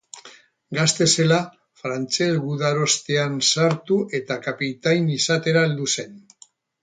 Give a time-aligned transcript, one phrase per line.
[0.75, 1.35] Gazte zela
[1.81, 6.19] frantses gudarostean sartu eta kapitain izatera heldu zen.